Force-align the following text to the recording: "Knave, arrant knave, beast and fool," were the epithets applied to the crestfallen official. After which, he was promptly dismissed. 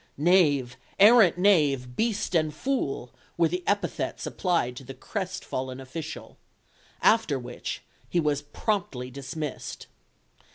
"Knave, 0.17 0.77
arrant 0.99 1.37
knave, 1.37 1.95
beast 1.95 2.33
and 2.35 2.51
fool," 2.55 3.11
were 3.37 3.47
the 3.49 3.63
epithets 3.67 4.25
applied 4.25 4.75
to 4.77 4.83
the 4.83 4.95
crestfallen 4.95 5.79
official. 5.79 6.39
After 7.03 7.37
which, 7.37 7.83
he 8.09 8.19
was 8.19 8.41
promptly 8.41 9.11
dismissed. 9.11 9.85